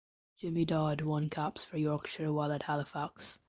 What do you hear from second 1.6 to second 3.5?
for Yorkshire while at Halifax.